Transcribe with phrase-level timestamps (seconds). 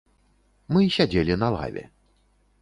[0.77, 1.85] Мы сядзелі на лаве.